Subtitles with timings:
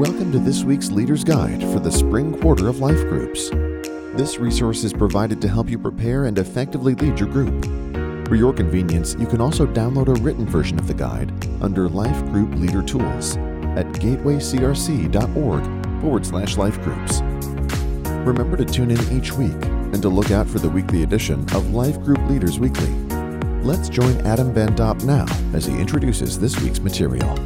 [0.00, 3.50] Welcome to this week's Leader's Guide for the Spring Quarter of Life Groups.
[4.16, 7.66] This resource is provided to help you prepare and effectively lead your group.
[8.26, 12.18] For your convenience, you can also download a written version of the guide under Life
[12.30, 13.36] Group Leader Tools
[13.76, 17.20] at gatewaycrc.org forward slash life groups.
[18.26, 21.74] Remember to tune in each week and to look out for the weekly edition of
[21.74, 22.88] Life Group Leaders Weekly.
[23.60, 27.38] Let's join Adam Van Dop now as he introduces this week's material.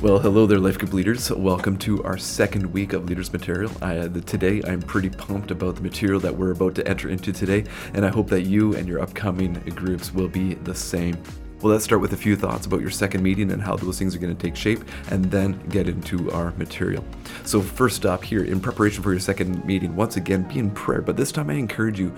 [0.00, 1.28] Well, hello there, Life Group leaders.
[1.28, 3.68] Welcome to our second week of Leaders Material.
[3.82, 7.08] I, uh, the, today, I'm pretty pumped about the material that we're about to enter
[7.08, 7.64] into today,
[7.94, 11.20] and I hope that you and your upcoming groups will be the same.
[11.60, 14.14] Well, let's start with a few thoughts about your second meeting and how those things
[14.14, 17.04] are going to take shape, and then get into our material.
[17.44, 21.02] So, first up here, in preparation for your second meeting, once again, be in prayer.
[21.02, 22.14] But this time, I encourage you,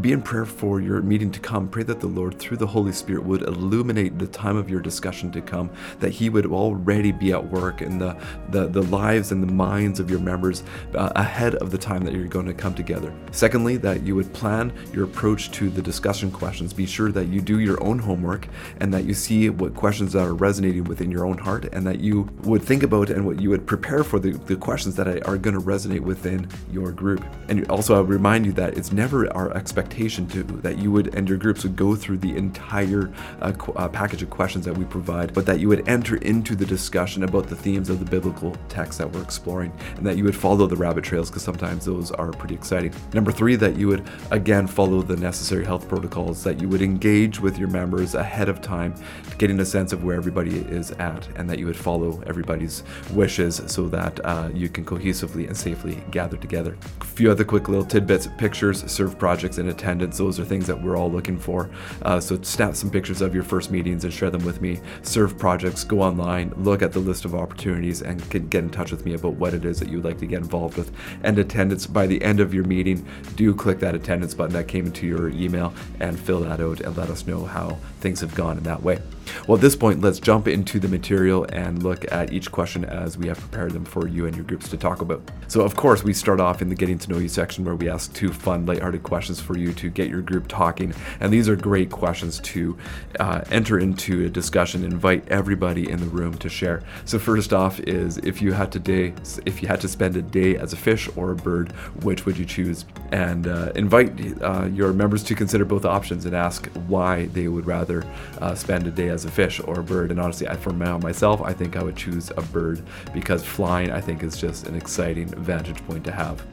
[0.00, 1.68] be in prayer for your meeting to come.
[1.68, 5.32] Pray that the Lord, through the Holy Spirit, would illuminate the time of your discussion
[5.32, 8.16] to come, that He would already be at work in the,
[8.50, 10.62] the, the lives and the minds of your members
[10.94, 13.12] uh, ahead of the time that you're going to come together.
[13.32, 16.72] Secondly, that you would plan your approach to the discussion questions.
[16.72, 18.46] Be sure that you do your own homework
[18.84, 22.00] and that you see what questions that are resonating within your own heart and that
[22.00, 25.38] you would think about and what you would prepare for the, the questions that are
[25.38, 27.24] going to resonate within your group.
[27.48, 31.14] And also, I would remind you that it's never our expectation to that you would
[31.14, 33.10] and your groups would go through the entire
[33.40, 36.54] uh, qu- uh, package of questions that we provide, but that you would enter into
[36.54, 40.24] the discussion about the themes of the biblical text that we're exploring and that you
[40.24, 42.92] would follow the rabbit trails because sometimes those are pretty exciting.
[43.14, 47.40] Number three, that you would again follow the necessary health protocols, that you would engage
[47.40, 48.94] with your members ahead of time time,
[49.38, 53.62] getting a sense of where everybody is at, and that you would follow everybody's wishes
[53.66, 56.76] so that uh, you can cohesively and safely gather together.
[57.00, 60.18] A few other quick little tidbits pictures, serve projects, and attendance.
[60.18, 61.70] Those are things that we're all looking for.
[62.02, 64.80] Uh, so snap some pictures of your first meetings and share them with me.
[65.02, 69.04] Serve projects, go online, look at the list of opportunities, and get in touch with
[69.04, 70.90] me about what it is that you'd like to get involved with.
[71.22, 74.86] And attendance by the end of your meeting, do click that attendance button that came
[74.86, 78.58] into your email and fill that out and let us know how things have gone
[78.64, 78.98] that way.
[79.46, 83.16] Well, at this point, let's jump into the material and look at each question as
[83.18, 85.22] we have prepared them for you and your groups to talk about.
[85.48, 87.88] So, of course, we start off in the getting to know you section where we
[87.88, 90.94] ask two fun, lighthearted questions for you to get your group talking.
[91.20, 92.76] And these are great questions to
[93.20, 96.82] uh, enter into a discussion, invite everybody in the room to share.
[97.04, 99.14] So, first off, is if you had to day,
[99.46, 102.36] if you had to spend a day as a fish or a bird, which would
[102.36, 102.84] you choose?
[103.12, 107.66] And uh, invite uh, your members to consider both options and ask why they would
[107.66, 108.04] rather
[108.40, 110.10] uh, spend a day as a fish or a bird.
[110.10, 112.82] And honestly, I, for myself, I think I would choose a bird
[113.14, 116.44] because flying, I think, is just an exciting vantage point to have.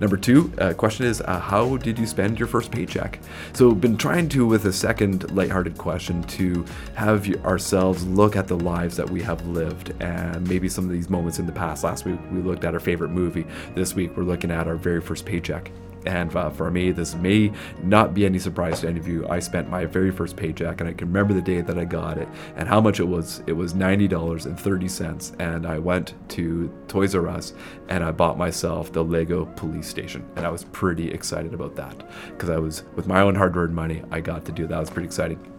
[0.00, 3.20] Number two uh, question is uh, how did you spend your first paycheck?
[3.52, 6.64] So, been trying to with a second lighthearted question to
[6.94, 11.10] have ourselves look at the lives that we have lived and maybe some of these
[11.10, 11.84] moments in the past.
[11.84, 13.46] Last week we looked at our favorite movie.
[13.74, 15.70] This week we're looking at our very first paycheck.
[16.06, 19.26] And uh, for me, this may not be any surprise to any of you.
[19.28, 22.18] I spent my very first paycheck, and I can remember the day that I got
[22.18, 23.42] it and how much it was.
[23.46, 25.40] It was $90.30.
[25.40, 27.54] And I went to Toys R Us
[27.88, 30.24] and I bought myself the Lego police station.
[30.36, 33.74] And I was pretty excited about that because I was, with my own hard earned
[33.74, 34.78] money, I got to do that.
[34.78, 35.53] Was pretty exciting.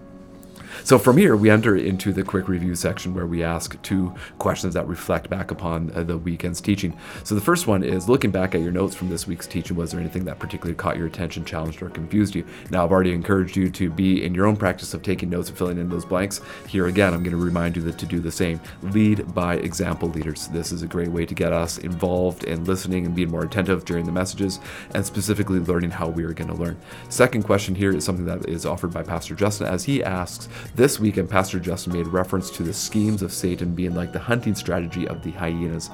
[0.83, 4.73] So from here, we enter into the quick review section where we ask two questions
[4.73, 6.97] that reflect back upon uh, the weekend's teaching.
[7.23, 9.91] So the first one is looking back at your notes from this week's teaching, was
[9.91, 12.45] there anything that particularly caught your attention, challenged, or confused you?
[12.71, 15.57] Now, I've already encouraged you to be in your own practice of taking notes and
[15.57, 16.41] filling in those blanks.
[16.67, 18.59] Here again, I'm going to remind you that to do the same.
[18.83, 20.47] Lead by example leaders.
[20.47, 23.85] This is a great way to get us involved in listening and being more attentive
[23.85, 24.59] during the messages
[24.93, 26.77] and specifically learning how we are going to learn.
[27.09, 30.99] Second question here is something that is offered by Pastor Justin as he asks, this
[30.99, 35.07] weekend, Pastor Justin made reference to the schemes of Satan being like the hunting strategy
[35.07, 35.89] of the hyenas.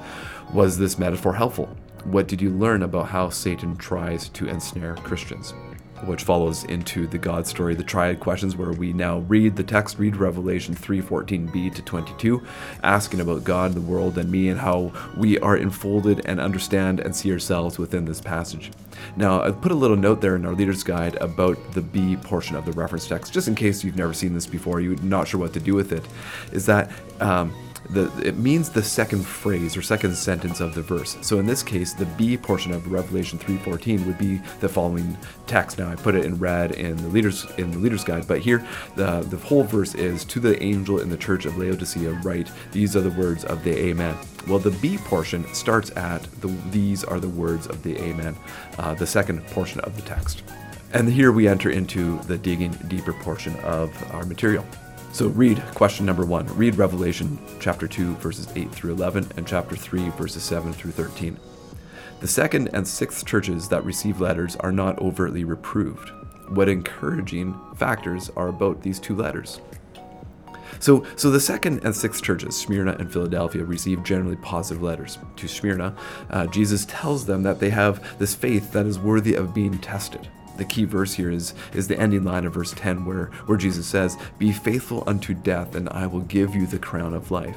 [0.52, 1.68] Was this metaphor helpful?
[2.04, 5.54] What did you learn about how Satan tries to ensnare Christians?
[6.04, 9.98] Which follows into the God story, the triad questions, where we now read the text,
[9.98, 12.42] read Revelation 3:14b to 22,
[12.82, 17.14] asking about God, the world, and me, and how we are enfolded and understand and
[17.14, 18.70] see ourselves within this passage.
[19.16, 22.56] Now, I've put a little note there in our leader's guide about the B portion
[22.56, 25.40] of the reference text, just in case you've never seen this before, you're not sure
[25.40, 26.04] what to do with it.
[26.52, 26.90] Is that
[27.20, 27.54] um,
[27.90, 31.16] the, it means the second phrase or second sentence of the verse.
[31.20, 35.78] So in this case, the B portion of Revelation 3:14 would be the following text.
[35.78, 38.66] Now I put it in red in the leaders in the leaders guide, but here
[38.96, 42.96] the the whole verse is to the angel in the church of Laodicea write, these
[42.96, 44.16] are the words of the Amen.
[44.48, 48.36] Well, the B portion starts at the these are the words of the Amen,
[48.78, 50.42] uh, the second portion of the text.
[50.94, 54.66] And here we enter into the digging deeper portion of our material.
[55.12, 56.46] So read question number one.
[56.56, 61.38] Read Revelation chapter 2, verses 8 through 11, and chapter 3, verses 7 through 13.
[62.20, 66.10] The second and sixth churches that receive letters are not overtly reproved.
[66.48, 69.60] What encouraging factors are about these two letters?
[70.80, 75.18] So, so the second and sixth churches, Smyrna and Philadelphia, receive generally positive letters.
[75.36, 75.94] To Smyrna,
[76.30, 80.26] uh, Jesus tells them that they have this faith that is worthy of being tested.
[80.56, 83.86] The key verse here is, is the ending line of verse 10, where, where Jesus
[83.86, 87.56] says, Be faithful unto death, and I will give you the crown of life.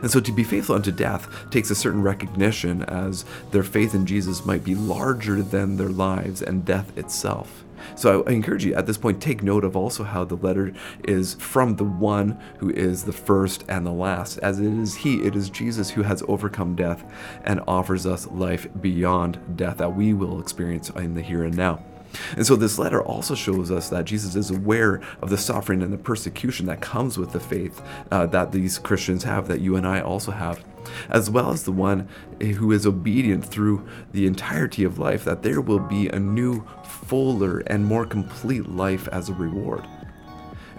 [0.00, 4.06] And so to be faithful unto death takes a certain recognition as their faith in
[4.06, 7.64] Jesus might be larger than their lives and death itself.
[7.96, 10.72] So I encourage you at this point, take note of also how the letter
[11.04, 14.38] is from the one who is the first and the last.
[14.38, 17.04] As it is He, it is Jesus who has overcome death
[17.44, 21.82] and offers us life beyond death that we will experience in the here and now.
[22.36, 25.92] And so this letter also shows us that Jesus is aware of the suffering and
[25.92, 29.86] the persecution that comes with the faith uh, that these Christians have, that you and
[29.86, 30.64] I also have,
[31.08, 32.08] as well as the one
[32.40, 37.60] who is obedient through the entirety of life, that there will be a new, fuller,
[37.66, 39.86] and more complete life as a reward.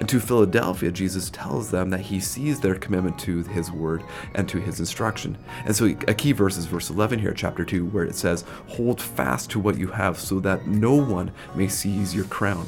[0.04, 4.04] And to Philadelphia, Jesus tells them that he sees their commitment to his word
[4.36, 5.38] and to his instruction.
[5.64, 9.02] And so a key verse is verse 11 here, chapter 2, where it says, Hold
[9.02, 12.68] fast to what you have so that no one may seize your crown.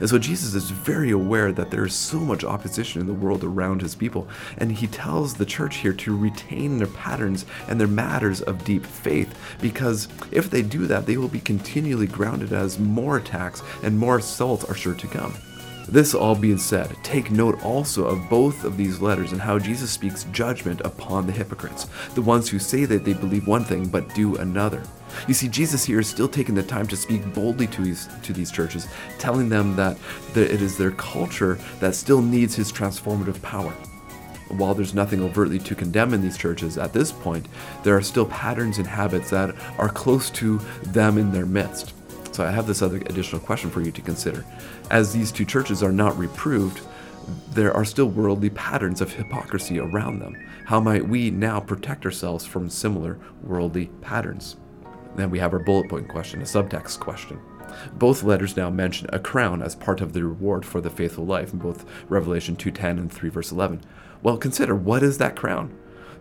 [0.00, 3.44] And so Jesus is very aware that there is so much opposition in the world
[3.44, 4.26] around his people.
[4.56, 8.86] And he tells the church here to retain their patterns and their matters of deep
[8.86, 13.98] faith, because if they do that, they will be continually grounded as more attacks and
[13.98, 15.34] more assaults are sure to come.
[15.88, 19.90] This all being said, take note also of both of these letters and how Jesus
[19.90, 24.14] speaks judgment upon the hypocrites, the ones who say that they believe one thing but
[24.14, 24.82] do another.
[25.28, 28.32] You see, Jesus here is still taking the time to speak boldly to these, to
[28.32, 28.88] these churches,
[29.18, 29.96] telling them that
[30.32, 33.72] the, it is their culture that still needs his transformative power.
[34.48, 37.46] While there's nothing overtly to condemn in these churches at this point,
[37.82, 41.93] there are still patterns and habits that are close to them in their midst.
[42.34, 44.44] So I have this other additional question for you to consider.
[44.90, 46.80] As these two churches are not reproved,
[47.52, 50.34] there are still worldly patterns of hypocrisy around them.
[50.64, 54.56] How might we now protect ourselves from similar worldly patterns?
[55.14, 57.38] Then we have our bullet point question, a subtext question.
[57.92, 61.52] Both letters now mention a crown as part of the reward for the faithful life
[61.52, 63.80] in both Revelation 2:10 and 3 verse 11.
[64.24, 65.72] Well, consider what is that crown?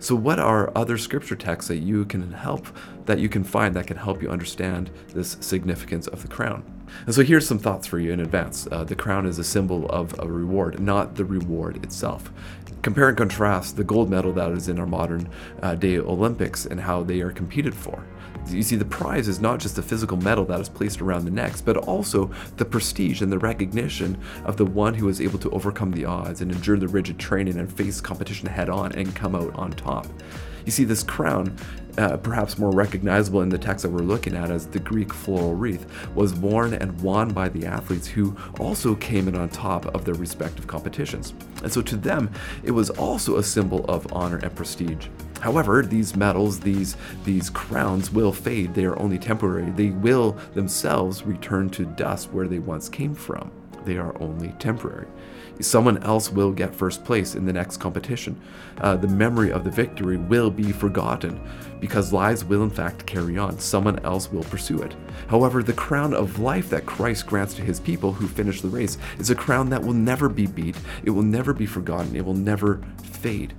[0.03, 2.67] So, what are other scripture texts that you can help,
[3.05, 6.72] that you can find that can help you understand this significance of the crown?
[7.05, 8.67] And so, here's some thoughts for you in advance.
[8.71, 12.31] Uh, the crown is a symbol of a reward, not the reward itself.
[12.81, 15.29] Compare and contrast the gold medal that is in our modern
[15.61, 18.03] uh, day Olympics and how they are competed for.
[18.49, 21.31] You see, the prize is not just the physical medal that is placed around the
[21.31, 25.49] necks, but also the prestige and the recognition of the one who is able to
[25.51, 29.33] overcome the odds and endure the rigid training and face competition head on and come
[29.33, 30.07] out on top.
[30.65, 31.55] You see, this crown,
[31.97, 35.53] uh, perhaps more recognizable in the text that we're looking at as the Greek floral
[35.53, 40.05] wreath, was worn and won by the athletes who also came in on top of
[40.05, 41.33] their respective competitions.
[41.61, 42.31] And so to them,
[42.63, 45.07] it was also a symbol of honor and prestige.
[45.39, 46.95] However, these medals, these
[47.25, 48.73] these crowns will fade.
[48.73, 49.69] They are only temporary.
[49.71, 53.51] They will themselves return to dust where they once came from.
[53.83, 55.07] They are only temporary.
[55.59, 58.39] Someone else will get first place in the next competition.
[58.81, 61.39] Uh, the memory of the victory will be forgotten
[61.79, 63.59] because lives will in fact carry on.
[63.59, 64.95] Someone else will pursue it.
[65.27, 68.97] However, the crown of life that Christ grants to his people who finish the race
[69.19, 72.33] is a crown that will never be beat, it will never be forgotten, it will
[72.33, 73.53] never fade.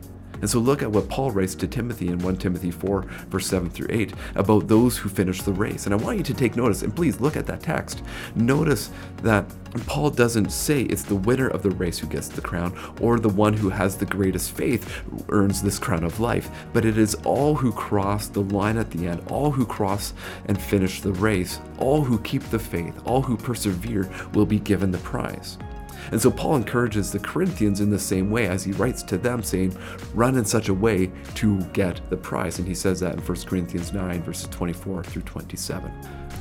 [0.45, 3.71] And so look at what Paul writes to Timothy in 1 Timothy 4, verse 7
[3.71, 5.87] through 8, about those who finish the race.
[5.87, 8.03] And I want you to take notice, and please look at that text.
[8.35, 8.91] Notice
[9.23, 9.47] that
[9.87, 13.31] Paul doesn't say it's the winner of the race who gets the crown, or the
[13.31, 17.55] one who has the greatest faith earns this crown of life, but it is all
[17.55, 20.13] who cross the line at the end, all who cross
[20.45, 24.91] and finish the race, all who keep the faith, all who persevere will be given
[24.91, 25.57] the prize.
[26.11, 29.43] And so Paul encourages the Corinthians in the same way as he writes to them,
[29.43, 29.77] saying,
[30.15, 32.59] Run in such a way to get the prize.
[32.59, 35.91] And he says that in 1 Corinthians 9, verses 24 through 27.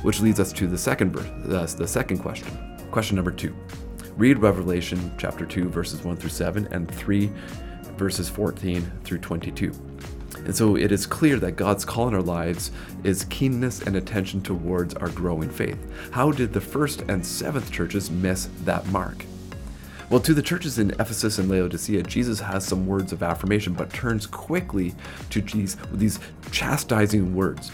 [0.02, 2.48] Which leads us to the second verse, the second question.
[2.90, 3.54] Question number two.
[4.16, 7.32] Read Revelation chapter 2, verses 1 through 7, and 3,
[7.96, 9.72] verses 14 through 22.
[10.44, 12.70] And so it is clear that God's call in our lives
[13.02, 15.78] is keenness and attention towards our growing faith.
[16.10, 19.24] How did the first and seventh churches miss that mark?
[20.10, 23.92] Well, to the churches in Ephesus and Laodicea, Jesus has some words of affirmation, but
[23.92, 24.94] turns quickly
[25.30, 26.20] to these, these
[26.50, 27.72] chastising words.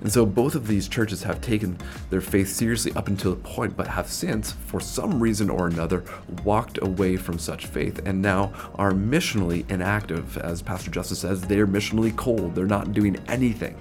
[0.00, 1.76] And so both of these churches have taken
[2.10, 6.04] their faith seriously up until a point, but have since, for some reason or another,
[6.44, 10.36] walked away from such faith and now are missionally inactive.
[10.38, 13.76] As Pastor Justin says, they're missionally cold, they're not doing anything.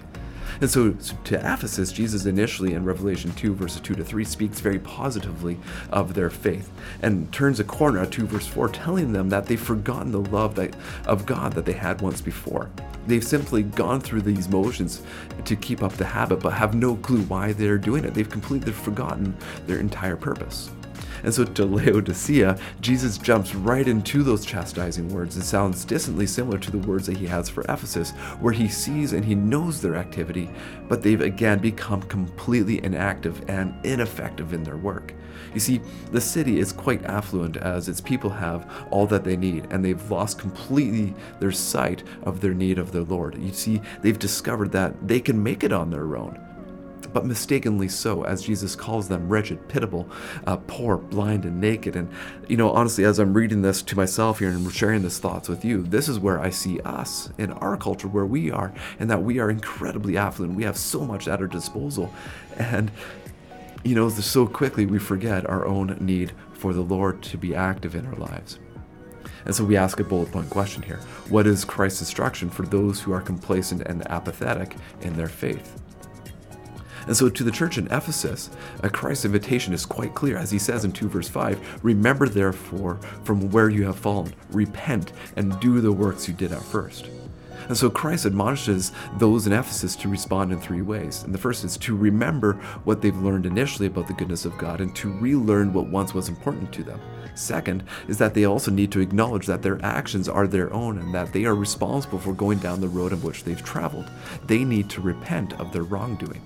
[0.62, 4.80] And so, to Ephesus, Jesus initially in Revelation 2, verses 2 to 3, speaks very
[4.80, 5.58] positively
[5.92, 6.70] of their faith
[7.02, 10.56] and turns a corner at 2, verse 4, telling them that they've forgotten the love
[10.56, 12.70] that, of God that they had once before.
[13.08, 15.02] They've simply gone through these motions
[15.46, 18.14] to keep up the habit, but have no clue why they're doing it.
[18.14, 19.36] They've completely forgotten
[19.68, 20.70] their entire purpose.
[21.24, 25.38] And so to Laodicea, Jesus jumps right into those chastising words.
[25.38, 29.14] It sounds distantly similar to the words that he has for Ephesus, where he sees
[29.14, 30.50] and he knows their activity,
[30.90, 35.14] but they've again become completely inactive and ineffective in their work.
[35.54, 39.68] You see, the city is quite affluent as its people have all that they need,
[39.70, 43.38] and they've lost completely their sight of their need of their Lord.
[43.38, 46.40] You see, they've discovered that they can make it on their own
[47.14, 50.10] but mistakenly so, as Jesus calls them wretched, pitiable,
[50.48, 51.96] uh, poor, blind, and naked.
[51.96, 52.12] And,
[52.48, 55.64] you know, honestly, as I'm reading this to myself here and sharing this thoughts with
[55.64, 59.24] you, this is where I see us in our culture, where we are, and that
[59.24, 60.56] we are incredibly affluent.
[60.56, 62.14] We have so much at our disposal.
[62.58, 62.92] And,
[63.84, 67.96] you know, so quickly we forget our own need for the Lord to be active
[67.96, 68.60] in our lives.
[69.46, 73.02] And so we ask a bullet point question here What is Christ's instruction for those
[73.02, 75.80] who are complacent and apathetic in their faith?
[77.08, 78.50] And so to the church in Ephesus,
[78.82, 83.00] a Christ's invitation is quite clear as he says in 2 verse 5 Remember therefore
[83.24, 87.10] from where you have fallen, repent, and do the works you did at first.
[87.68, 91.24] And so Christ admonishes those in Ephesus to respond in three ways.
[91.24, 94.82] And the first is to remember what they've learned initially about the goodness of God
[94.82, 97.00] and to relearn what once was important to them.
[97.36, 101.14] Second is that they also need to acknowledge that their actions are their own and
[101.16, 104.10] that they are responsible for going down the road on which they've traveled.
[104.46, 106.42] They need to repent of their wrongdoing.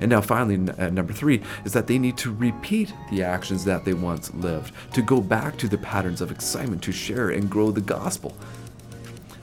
[0.00, 3.84] And now, finally, uh, number three is that they need to repeat the actions that
[3.84, 7.70] they once lived, to go back to the patterns of excitement, to share and grow
[7.70, 8.36] the gospel.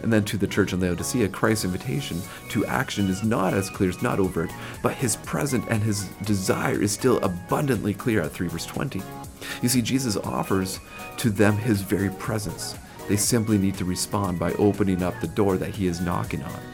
[0.01, 3.89] And then to the church in Laodicea, Christ's invitation to action is not as clear,
[3.89, 8.47] it's not overt, but his present and his desire is still abundantly clear at 3
[8.47, 9.01] verse 20.
[9.61, 10.79] You see, Jesus offers
[11.17, 12.75] to them his very presence.
[13.07, 16.70] They simply need to respond by opening up the door that he is knocking on.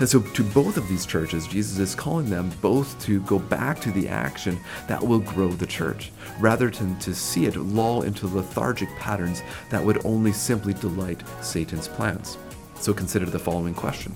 [0.00, 3.80] And so, to both of these churches, Jesus is calling them both to go back
[3.80, 8.28] to the action that will grow the church, rather than to see it lull into
[8.28, 12.38] lethargic patterns that would only simply delight Satan's plans.
[12.76, 14.14] So, consider the following question.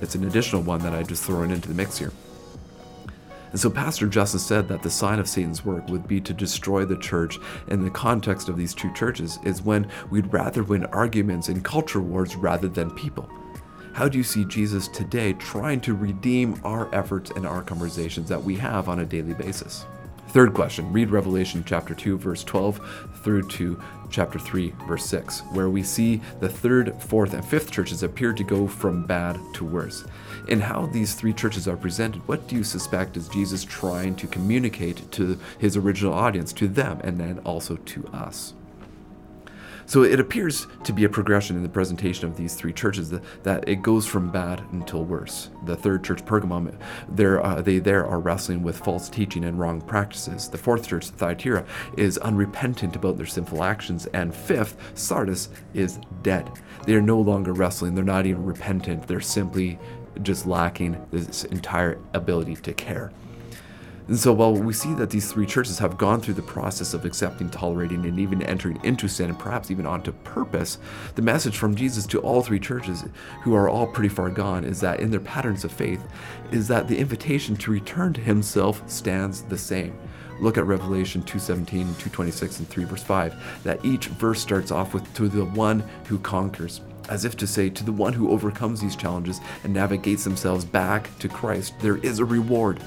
[0.00, 2.12] It's an additional one that I just thrown into the mix here.
[3.52, 6.86] And so Pastor Justin said that the sign of Satan's work would be to destroy
[6.86, 7.38] the church.
[7.68, 12.00] In the context of these two churches, is when we'd rather win arguments in culture
[12.00, 13.28] wars rather than people.
[13.94, 18.42] How do you see Jesus today trying to redeem our efforts and our conversations that
[18.42, 19.84] we have on a daily basis?
[20.28, 22.80] Third question read Revelation chapter 2, verse 12
[23.22, 28.02] through to chapter 3, verse 6, where we see the third, fourth, and fifth churches
[28.02, 30.06] appear to go from bad to worse.
[30.48, 34.26] In how these three churches are presented, what do you suspect is Jesus trying to
[34.26, 38.54] communicate to his original audience, to them, and then also to us?
[39.86, 43.68] So it appears to be a progression in the presentation of these three churches that,
[43.68, 45.50] it goes from bad until worse.
[45.64, 46.74] The third church, Pergamum,
[47.18, 50.48] uh, they there are wrestling with false teaching and wrong practices.
[50.48, 51.64] The fourth church, Thyatira,
[51.96, 54.06] is unrepentant about their sinful actions.
[54.06, 56.50] And fifth, Sardis, is dead.
[56.86, 57.94] They are no longer wrestling.
[57.94, 59.06] They're not even repentant.
[59.06, 59.78] They're simply
[60.22, 63.12] just lacking this entire ability to care.
[64.08, 67.04] And so, while we see that these three churches have gone through the process of
[67.04, 70.78] accepting, tolerating, and even entering into sin, and perhaps even onto purpose,
[71.14, 73.04] the message from Jesus to all three churches,
[73.42, 76.02] who are all pretty far gone, is that in their patterns of faith,
[76.50, 79.96] is that the invitation to return to Himself stands the same.
[80.40, 83.62] Look at Revelation 2:17, 2:26, and 3 verse 5.
[83.62, 87.68] That each verse starts off with to the one who conquers as if to say,
[87.68, 92.20] to the one who overcomes these challenges and navigates themselves back to Christ, there is
[92.20, 92.80] a reward.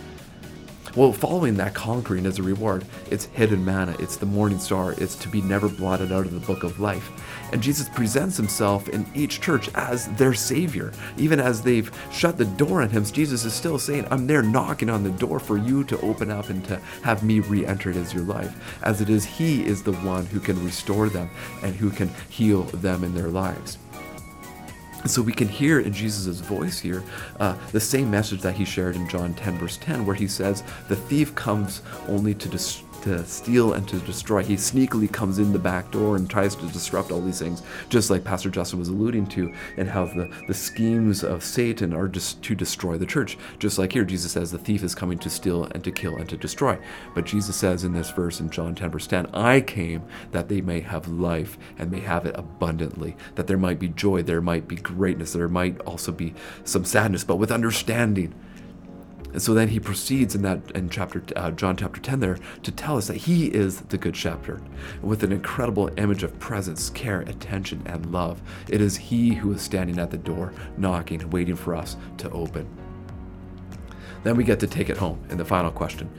[0.96, 5.16] Well, following that conquering as a reward, it's hidden manna, it's the morning star, it's
[5.16, 7.12] to be never blotted out of the book of life.
[7.52, 10.94] And Jesus presents himself in each church as their Savior.
[11.18, 14.90] Even as they've shut the door on him, Jesus is still saying, I'm there knocking
[14.90, 18.14] on the door for you to open up and to have me re entered as
[18.14, 18.80] your life.
[18.82, 21.30] As it is, He is the one who can restore them
[21.62, 23.78] and who can heal them in their lives.
[25.06, 27.04] So we can hear in Jesus' voice here
[27.40, 30.64] uh, the same message that he shared in John 10, verse 10, where he says,
[30.88, 34.44] The thief comes only to destroy to steal and to destroy.
[34.44, 38.10] He sneakily comes in the back door and tries to disrupt all these things, just
[38.10, 42.42] like Pastor Justin was alluding to, and how the, the schemes of Satan are just
[42.42, 43.38] to destroy the church.
[43.60, 46.28] Just like here, Jesus says the thief is coming to steal and to kill and
[46.30, 46.80] to destroy.
[47.14, 50.62] But Jesus says in this verse in John 10, verse 10, I came that they
[50.62, 54.68] may have life and may have it abundantly, that there might be joy, there might
[54.68, 56.34] be greatness, there might also be
[56.64, 58.34] some sadness, but with understanding.
[59.36, 62.72] And so then he proceeds in that in chapter uh, John chapter 10 there to
[62.72, 64.64] tell us that he is the good shepherd
[65.02, 68.42] with an incredible image of presence, care, attention and love.
[68.70, 72.66] It is he who is standing at the door knocking waiting for us to open.
[74.24, 76.10] Then we get to take it home in the final question.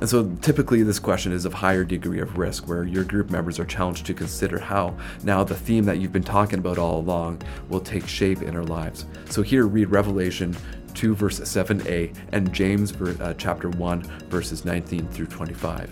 [0.00, 3.58] And so typically this question is of higher degree of risk where your group members
[3.58, 7.42] are challenged to consider how now the theme that you've been talking about all along
[7.68, 9.04] will take shape in our lives.
[9.28, 10.56] So here read Revelation
[10.94, 15.90] 2 verse 7a and James uh, chapter 1 verses 19 through 25.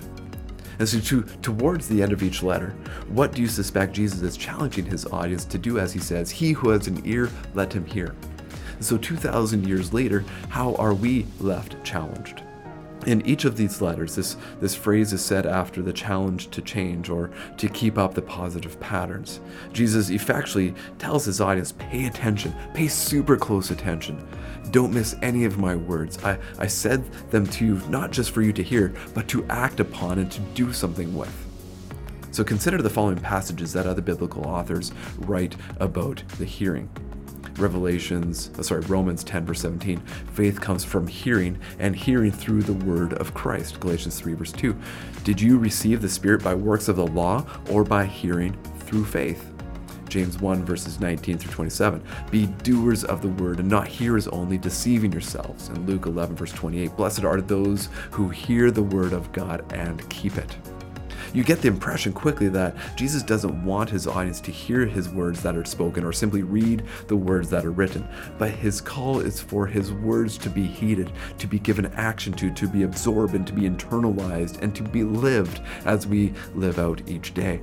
[0.79, 2.71] And so, to, towards the end of each letter,
[3.09, 6.53] what do you suspect Jesus is challenging his audience to do as he says, He
[6.53, 8.15] who has an ear, let him hear?
[8.75, 12.43] And so, 2,000 years later, how are we left challenged?
[13.09, 17.09] In each of these letters, this, this phrase is said after the challenge to change
[17.09, 19.41] or to keep up the positive patterns.
[19.73, 24.29] Jesus effectually tells his audience pay attention, pay super close attention.
[24.73, 26.23] Don't miss any of my words.
[26.23, 29.81] I, I said them to you not just for you to hear, but to act
[29.81, 31.33] upon and to do something with.
[32.31, 36.91] So consider the following passages that other biblical authors write about the hearing.
[37.59, 40.01] Revelations, uh, sorry, Romans 10, verse 17.
[40.33, 43.81] Faith comes from hearing, and hearing through the word of Christ.
[43.81, 44.77] Galatians 3, verse 2.
[45.25, 49.53] Did you receive the Spirit by works of the law or by hearing through faith?
[50.09, 52.03] James 1, verses 19 through 27.
[52.31, 55.69] Be doers of the word and not hearers only, deceiving yourselves.
[55.69, 56.97] And Luke 11, verse 28.
[56.97, 60.57] Blessed are those who hear the word of God and keep it
[61.33, 65.43] you get the impression quickly that Jesus doesn't want his audience to hear his words
[65.43, 68.07] that are spoken or simply read the words that are written,
[68.39, 72.53] but his call is for his words to be heeded, to be given action to,
[72.53, 77.03] to be absorbed and to be internalized and to be lived as we live out
[77.09, 77.61] each day.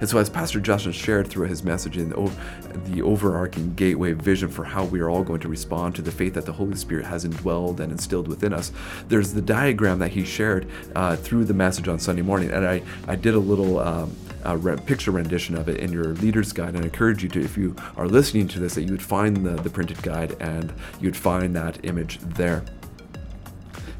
[0.00, 4.64] And so, as Pastor Justin shared through his message in the overarching gateway vision for
[4.64, 7.24] how we are all going to respond to the faith that the Holy Spirit has
[7.24, 8.72] indwelled and instilled within us,
[9.08, 12.50] there's the diagram that he shared uh, through the message on Sunday morning.
[12.50, 16.52] And I, I did a little um, re- picture rendition of it in your leader's
[16.52, 16.74] guide.
[16.74, 19.44] And I encourage you to, if you are listening to this, that you would find
[19.44, 22.62] the, the printed guide and you'd find that image there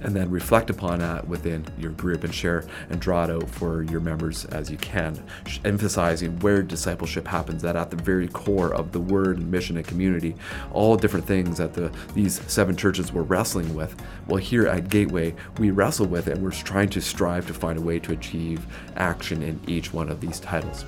[0.04, 3.82] and then reflect upon that within your group and share and draw it out for
[3.82, 5.20] your members as you can,
[5.64, 9.86] emphasizing where discipleship happens, that at the very core of the word and mission and
[9.86, 10.36] community,
[10.72, 13.94] all different things that the these seven churches were wrestling with.
[14.26, 17.78] Well, here at Gateway, we wrestle with it and we're trying to strive to find
[17.78, 20.84] a way to achieve action in each one of these titles.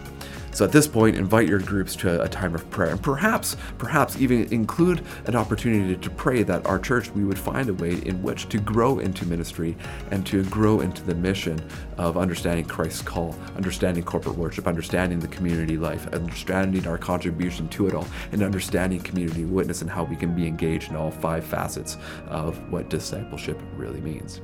[0.57, 4.17] So at this point, invite your groups to a time of prayer and perhaps, perhaps
[4.17, 8.23] even include an opportunity to pray that our church, we would find a way in
[8.23, 9.77] which to grow into ministry
[10.11, 11.63] and to grow into the mission
[11.99, 17.89] of understanding Christ's call, understanding corporate worship, understanding the community life, understanding our contribution to
[17.89, 21.45] it all, and understanding community witness and how we can be engaged in all five
[21.45, 24.41] facets of what discipleship really means.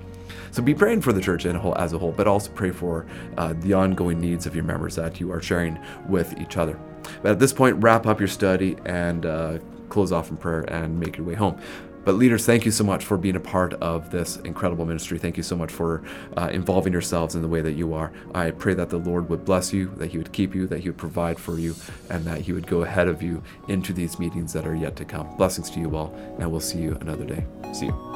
[0.52, 3.06] So be praying for the church as a whole, but also pray for
[3.38, 6.78] uh, the ongoing needs of your members that you are sharing with each other.
[7.22, 11.00] But at this point, wrap up your study and uh, close off in prayer and
[11.00, 11.60] make your way home.
[12.04, 15.18] But leaders, thank you so much for being a part of this incredible ministry.
[15.18, 16.02] Thank you so much for
[16.36, 18.12] uh, involving yourselves in the way that you are.
[18.34, 20.88] I pray that the Lord would bless you, that He would keep you, that He
[20.88, 21.76] would provide for you,
[22.10, 25.04] and that He would go ahead of you into these meetings that are yet to
[25.04, 25.34] come.
[25.36, 27.46] Blessings to you all, and we'll see you another day.
[27.72, 28.11] See you.